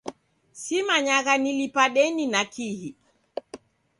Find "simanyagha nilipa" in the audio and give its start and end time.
0.61-1.85